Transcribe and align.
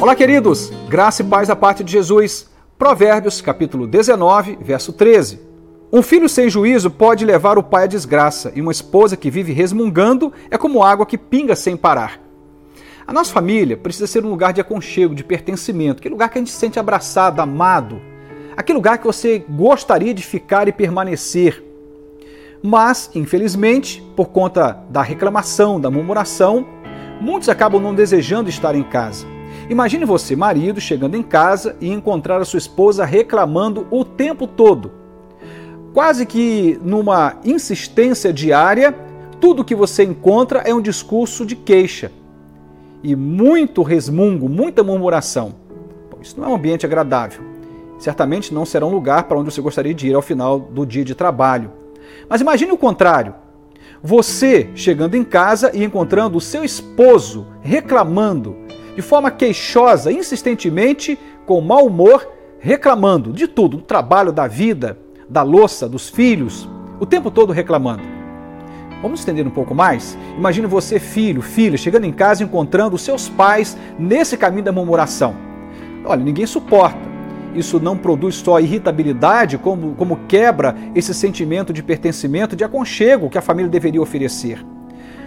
Olá, 0.00 0.16
queridos. 0.16 0.72
Graça 0.88 1.22
e 1.22 1.24
paz 1.26 1.48
da 1.48 1.56
parte 1.56 1.84
de 1.84 1.92
Jesus. 1.92 2.48
Provérbios, 2.78 3.42
capítulo 3.42 3.86
19, 3.86 4.58
verso 4.60 4.90
13. 4.90 5.38
Um 5.92 6.02
filho 6.02 6.30
sem 6.30 6.48
juízo 6.48 6.90
pode 6.90 7.26
levar 7.26 7.58
o 7.58 7.62
pai 7.62 7.84
à 7.84 7.86
desgraça, 7.86 8.52
e 8.54 8.62
uma 8.62 8.72
esposa 8.72 9.18
que 9.18 9.30
vive 9.30 9.52
resmungando 9.52 10.32
é 10.50 10.56
como 10.56 10.82
água 10.82 11.04
que 11.04 11.18
pinga 11.18 11.54
sem 11.54 11.76
parar. 11.76 12.20
A 13.06 13.12
nossa 13.12 13.32
família 13.32 13.76
precisa 13.76 14.06
ser 14.06 14.24
um 14.24 14.30
lugar 14.30 14.54
de 14.54 14.62
aconchego, 14.62 15.14
de 15.14 15.22
pertencimento, 15.22 15.98
aquele 15.98 16.14
lugar 16.14 16.30
que 16.30 16.38
a 16.38 16.40
gente 16.40 16.50
se 16.50 16.58
sente 16.58 16.78
abraçado, 16.78 17.42
amado, 17.42 18.00
aquele 18.56 18.78
lugar 18.78 18.96
que 18.96 19.06
você 19.06 19.44
gostaria 19.46 20.14
de 20.14 20.22
ficar 20.22 20.68
e 20.68 20.72
permanecer. 20.72 21.62
Mas, 22.62 23.10
infelizmente, 23.14 24.02
por 24.16 24.30
conta 24.30 24.84
da 24.88 25.02
reclamação, 25.02 25.78
da 25.78 25.90
murmuração, 25.90 26.66
muitos 27.20 27.50
acabam 27.50 27.80
não 27.80 27.94
desejando 27.94 28.48
estar 28.48 28.74
em 28.74 28.82
casa. 28.82 29.33
Imagine 29.68 30.04
você, 30.04 30.36
marido, 30.36 30.80
chegando 30.80 31.16
em 31.16 31.22
casa 31.22 31.76
e 31.80 31.90
encontrar 31.90 32.40
a 32.40 32.44
sua 32.44 32.58
esposa 32.58 33.04
reclamando 33.04 33.86
o 33.90 34.04
tempo 34.04 34.46
todo. 34.46 34.92
Quase 35.94 36.26
que 36.26 36.78
numa 36.82 37.36
insistência 37.44 38.32
diária, 38.32 38.94
tudo 39.40 39.64
que 39.64 39.74
você 39.74 40.04
encontra 40.04 40.60
é 40.60 40.74
um 40.74 40.82
discurso 40.82 41.46
de 41.46 41.56
queixa 41.56 42.12
e 43.02 43.14
muito 43.14 43.82
resmungo, 43.82 44.48
muita 44.48 44.82
murmuração. 44.82 45.54
Isso 46.20 46.40
não 46.40 46.48
é 46.48 46.50
um 46.50 46.56
ambiente 46.56 46.84
agradável. 46.86 47.42
Certamente 47.98 48.52
não 48.52 48.64
será 48.64 48.84
um 48.84 48.90
lugar 48.90 49.24
para 49.24 49.38
onde 49.38 49.52
você 49.52 49.60
gostaria 49.60 49.94
de 49.94 50.08
ir 50.08 50.14
ao 50.14 50.22
final 50.22 50.58
do 50.58 50.84
dia 50.84 51.04
de 51.04 51.14
trabalho. 51.14 51.70
Mas 52.28 52.40
imagine 52.40 52.72
o 52.72 52.78
contrário. 52.78 53.34
Você 54.02 54.68
chegando 54.74 55.14
em 55.14 55.24
casa 55.24 55.70
e 55.72 55.84
encontrando 55.84 56.36
o 56.36 56.40
seu 56.40 56.64
esposo 56.64 57.46
reclamando, 57.60 58.56
de 58.94 59.02
forma 59.02 59.30
queixosa, 59.30 60.12
insistentemente, 60.12 61.18
com 61.46 61.60
mau 61.60 61.86
humor, 61.86 62.28
reclamando 62.58 63.32
de 63.32 63.46
tudo, 63.46 63.78
do 63.78 63.82
trabalho, 63.82 64.32
da 64.32 64.46
vida, 64.46 64.98
da 65.28 65.42
louça, 65.42 65.88
dos 65.88 66.08
filhos, 66.08 66.68
o 67.00 67.06
tempo 67.06 67.30
todo 67.30 67.52
reclamando. 67.52 68.02
Vamos 69.02 69.20
estender 69.20 69.46
um 69.46 69.50
pouco 69.50 69.74
mais? 69.74 70.16
Imagine 70.38 70.66
você, 70.66 70.98
filho, 70.98 71.42
filha, 71.42 71.76
chegando 71.76 72.04
em 72.04 72.12
casa 72.12 72.42
e 72.42 72.46
encontrando 72.46 72.96
seus 72.96 73.28
pais 73.28 73.76
nesse 73.98 74.36
caminho 74.36 74.64
da 74.64 74.72
murmuração. 74.72 75.34
Olha, 76.04 76.24
ninguém 76.24 76.46
suporta. 76.46 77.14
Isso 77.54 77.78
não 77.78 77.96
produz 77.96 78.36
só 78.36 78.58
irritabilidade, 78.58 79.58
como, 79.58 79.94
como 79.94 80.20
quebra 80.26 80.74
esse 80.94 81.12
sentimento 81.12 81.72
de 81.72 81.82
pertencimento, 81.82 82.56
de 82.56 82.64
aconchego 82.64 83.28
que 83.28 83.38
a 83.38 83.42
família 83.42 83.70
deveria 83.70 84.00
oferecer. 84.00 84.64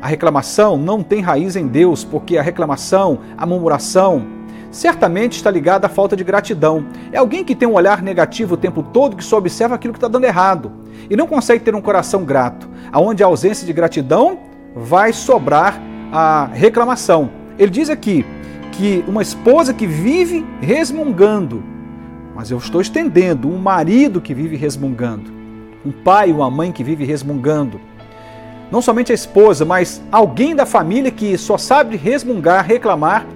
A 0.00 0.06
reclamação 0.06 0.78
não 0.78 1.02
tem 1.02 1.20
raiz 1.20 1.56
em 1.56 1.66
Deus, 1.66 2.04
porque 2.04 2.38
a 2.38 2.42
reclamação, 2.42 3.18
a 3.36 3.44
murmuração, 3.44 4.26
certamente 4.70 5.36
está 5.36 5.50
ligada 5.50 5.86
à 5.86 5.90
falta 5.90 6.16
de 6.16 6.24
gratidão. 6.24 6.86
É 7.12 7.18
alguém 7.18 7.44
que 7.44 7.54
tem 7.54 7.68
um 7.68 7.74
olhar 7.74 8.02
negativo 8.02 8.54
o 8.54 8.56
tempo 8.56 8.82
todo, 8.82 9.14
que 9.14 9.24
só 9.24 9.36
observa 9.36 9.74
aquilo 9.74 9.92
que 9.92 9.98
está 9.98 10.08
dando 10.08 10.24
errado 10.24 10.72
e 11.10 11.16
não 11.16 11.26
consegue 11.26 11.62
ter 11.62 11.74
um 11.74 11.82
coração 11.82 12.24
grato. 12.24 12.68
Aonde 12.90 13.22
a 13.22 13.26
ausência 13.26 13.66
de 13.66 13.72
gratidão 13.74 14.38
vai 14.74 15.12
sobrar 15.12 15.78
a 16.12 16.46
reclamação. 16.46 17.30
Ele 17.58 17.70
diz 17.70 17.90
aqui 17.90 18.24
que 18.72 19.04
uma 19.06 19.20
esposa 19.20 19.74
que 19.74 19.86
vive 19.86 20.46
resmungando, 20.62 21.62
mas 22.34 22.50
eu 22.50 22.56
estou 22.56 22.80
estendendo, 22.80 23.48
um 23.48 23.58
marido 23.58 24.20
que 24.20 24.32
vive 24.32 24.56
resmungando, 24.56 25.30
um 25.84 25.92
pai, 25.92 26.32
uma 26.32 26.50
mãe 26.50 26.72
que 26.72 26.82
vive 26.82 27.04
resmungando 27.04 27.78
não 28.70 28.80
somente 28.80 29.12
a 29.12 29.14
esposa, 29.14 29.64
mas 29.64 30.00
alguém 30.12 30.54
da 30.54 30.64
família 30.64 31.10
que 31.10 31.36
só 31.36 31.58
sabe 31.58 31.96
resmungar, 31.96 32.64
reclamar, 32.64 33.26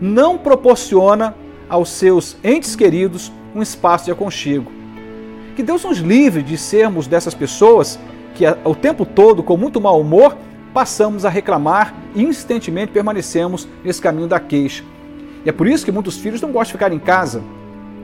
não 0.00 0.36
proporciona 0.36 1.34
aos 1.68 1.90
seus 1.90 2.36
entes 2.44 2.76
queridos 2.76 3.32
um 3.54 3.62
espaço 3.62 4.04
de 4.06 4.10
aconchego. 4.10 4.70
Que 5.56 5.62
Deus 5.62 5.84
nos 5.84 5.98
livre 5.98 6.42
de 6.42 6.58
sermos 6.58 7.06
dessas 7.06 7.34
pessoas 7.34 7.98
que 8.34 8.44
o 8.64 8.74
tempo 8.74 9.04
todo, 9.04 9.42
com 9.42 9.56
muito 9.56 9.80
mau 9.80 10.00
humor, 10.00 10.36
passamos 10.72 11.24
a 11.24 11.28
reclamar 11.28 11.94
e 12.14 12.22
insistentemente 12.22 12.92
permanecemos 12.92 13.68
nesse 13.84 14.00
caminho 14.00 14.26
da 14.26 14.40
queixa. 14.40 14.82
E 15.44 15.48
é 15.48 15.52
por 15.52 15.66
isso 15.66 15.84
que 15.84 15.92
muitos 15.92 16.16
filhos 16.18 16.40
não 16.40 16.50
gostam 16.50 16.72
de 16.72 16.72
ficar 16.72 16.92
em 16.92 16.98
casa. 16.98 17.42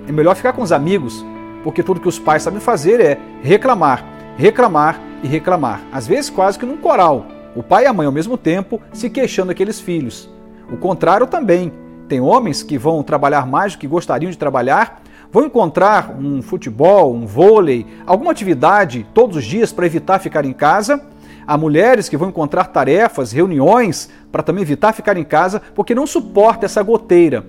É 0.06 0.12
melhor 0.12 0.34
ficar 0.36 0.52
com 0.52 0.62
os 0.62 0.72
amigos, 0.72 1.24
porque 1.62 1.82
tudo 1.82 2.00
que 2.00 2.08
os 2.08 2.18
pais 2.18 2.42
sabem 2.42 2.60
fazer 2.60 3.00
é 3.00 3.18
reclamar, 3.42 4.04
reclamar 4.36 5.00
e 5.22 5.26
reclamar, 5.26 5.82
às 5.92 6.06
vezes 6.06 6.30
quase 6.30 6.58
que 6.58 6.66
num 6.66 6.76
coral, 6.76 7.26
o 7.56 7.62
pai 7.62 7.84
e 7.84 7.86
a 7.86 7.92
mãe 7.92 8.06
ao 8.06 8.12
mesmo 8.12 8.36
tempo 8.36 8.80
se 8.92 9.10
queixando 9.10 9.48
daqueles 9.48 9.80
filhos. 9.80 10.30
O 10.70 10.76
contrário 10.76 11.26
também. 11.26 11.72
Tem 12.08 12.20
homens 12.20 12.62
que 12.62 12.78
vão 12.78 13.02
trabalhar 13.02 13.46
mais 13.46 13.72
do 13.72 13.78
que 13.78 13.86
gostariam 13.86 14.30
de 14.30 14.38
trabalhar, 14.38 15.02
vão 15.30 15.44
encontrar 15.44 16.16
um 16.18 16.40
futebol, 16.40 17.14
um 17.14 17.26
vôlei, 17.26 17.86
alguma 18.06 18.30
atividade 18.30 19.06
todos 19.12 19.36
os 19.36 19.44
dias 19.44 19.72
para 19.72 19.86
evitar 19.86 20.18
ficar 20.18 20.44
em 20.44 20.52
casa. 20.52 21.02
Há 21.46 21.58
mulheres 21.58 22.08
que 22.08 22.16
vão 22.16 22.28
encontrar 22.28 22.68
tarefas, 22.68 23.32
reuniões 23.32 24.08
para 24.32 24.42
também 24.42 24.62
evitar 24.62 24.92
ficar 24.92 25.16
em 25.16 25.24
casa, 25.24 25.60
porque 25.74 25.94
não 25.94 26.06
suporta 26.06 26.64
essa 26.64 26.82
goteira 26.82 27.44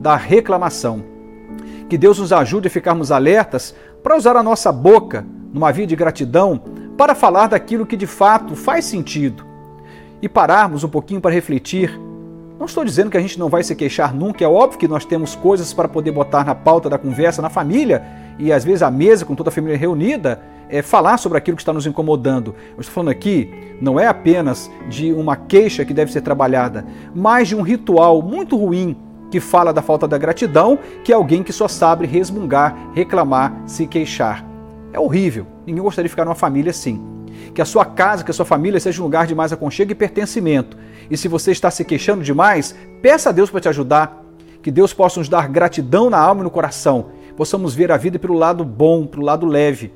da 0.00 0.16
reclamação. 0.16 1.02
Que 1.88 1.96
Deus 1.96 2.18
nos 2.18 2.32
ajude 2.32 2.68
a 2.68 2.70
ficarmos 2.70 3.10
alertas 3.10 3.74
para 4.02 4.16
usar 4.16 4.36
a 4.36 4.42
nossa 4.42 4.70
boca 4.70 5.24
numa 5.52 5.72
via 5.72 5.86
de 5.86 5.96
gratidão 5.96 6.60
para 6.96 7.14
falar 7.14 7.48
daquilo 7.48 7.86
que 7.86 7.96
de 7.96 8.06
fato 8.06 8.56
faz 8.56 8.84
sentido 8.84 9.44
e 10.20 10.28
pararmos 10.28 10.82
um 10.82 10.88
pouquinho 10.88 11.20
para 11.20 11.30
refletir. 11.30 11.98
Não 12.58 12.64
estou 12.64 12.84
dizendo 12.84 13.10
que 13.10 13.16
a 13.18 13.20
gente 13.20 13.38
não 13.38 13.50
vai 13.50 13.62
se 13.62 13.76
queixar 13.76 14.14
nunca, 14.14 14.42
é 14.42 14.48
óbvio 14.48 14.78
que 14.78 14.88
nós 14.88 15.04
temos 15.04 15.34
coisas 15.34 15.74
para 15.74 15.88
poder 15.88 16.10
botar 16.10 16.44
na 16.44 16.54
pauta 16.54 16.88
da 16.88 16.96
conversa 16.96 17.42
na 17.42 17.50
família 17.50 18.02
e 18.38 18.52
às 18.52 18.64
vezes 18.64 18.82
à 18.82 18.90
mesa 18.90 19.26
com 19.26 19.34
toda 19.34 19.50
a 19.50 19.52
família 19.52 19.76
reunida, 19.76 20.40
é 20.68 20.82
falar 20.82 21.18
sobre 21.18 21.38
aquilo 21.38 21.56
que 21.56 21.62
está 21.62 21.72
nos 21.72 21.86
incomodando. 21.86 22.54
Eu 22.74 22.80
estou 22.80 22.94
falando 22.94 23.10
aqui 23.10 23.50
não 23.80 24.00
é 24.00 24.06
apenas 24.06 24.70
de 24.88 25.12
uma 25.12 25.36
queixa 25.36 25.84
que 25.84 25.92
deve 25.92 26.10
ser 26.10 26.22
trabalhada, 26.22 26.86
mas 27.14 27.48
de 27.48 27.54
um 27.54 27.62
ritual 27.62 28.22
muito 28.22 28.56
ruim 28.56 28.96
que 29.30 29.38
fala 29.38 29.72
da 29.72 29.82
falta 29.82 30.08
da 30.08 30.16
gratidão, 30.16 30.78
que 31.04 31.12
é 31.12 31.14
alguém 31.14 31.42
que 31.42 31.52
só 31.52 31.68
sabe 31.68 32.06
resmungar, 32.06 32.74
reclamar, 32.94 33.52
se 33.66 33.86
queixar. 33.86 34.44
É 34.92 34.98
horrível. 34.98 35.55
Ninguém 35.66 35.82
gostaria 35.82 36.06
de 36.06 36.10
ficar 36.10 36.24
numa 36.24 36.34
família 36.34 36.70
assim. 36.70 37.02
Que 37.54 37.60
a 37.60 37.64
sua 37.64 37.84
casa, 37.84 38.24
que 38.24 38.30
a 38.30 38.34
sua 38.34 38.46
família 38.46 38.78
seja 38.78 39.00
um 39.00 39.04
lugar 39.04 39.26
de 39.26 39.34
mais 39.34 39.52
aconchego 39.52 39.92
e 39.92 39.94
pertencimento. 39.94 40.76
E 41.10 41.16
se 41.16 41.28
você 41.28 41.50
está 41.50 41.70
se 41.70 41.84
queixando 41.84 42.22
demais, 42.22 42.74
peça 43.02 43.30
a 43.30 43.32
Deus 43.32 43.50
para 43.50 43.60
te 43.60 43.68
ajudar. 43.68 44.24
Que 44.62 44.70
Deus 44.70 44.92
possa 44.92 45.20
nos 45.20 45.28
dar 45.28 45.48
gratidão 45.48 46.08
na 46.08 46.18
alma 46.18 46.40
e 46.40 46.44
no 46.44 46.50
coração. 46.50 47.06
Possamos 47.36 47.74
ver 47.74 47.92
a 47.92 47.96
vida 47.96 48.18
pelo 48.18 48.34
lado 48.34 48.64
bom, 48.64 49.06
pelo 49.06 49.24
lado 49.24 49.46
leve. 49.46 49.92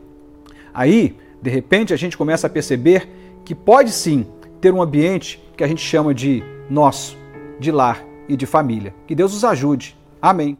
Aí, 0.74 1.16
de 1.40 1.50
repente, 1.50 1.94
a 1.94 1.96
gente 1.96 2.16
começa 2.16 2.46
a 2.46 2.50
perceber 2.50 3.08
que 3.44 3.54
pode 3.54 3.90
sim 3.90 4.26
ter 4.60 4.72
um 4.72 4.82
ambiente 4.82 5.42
que 5.56 5.64
a 5.64 5.66
gente 5.66 5.82
chama 5.82 6.12
de 6.12 6.42
nosso, 6.68 7.16
de 7.58 7.72
lar 7.72 8.04
e 8.28 8.36
de 8.36 8.46
família. 8.46 8.94
Que 9.06 9.14
Deus 9.14 9.32
nos 9.32 9.44
ajude. 9.44 9.96
Amém. 10.20 10.58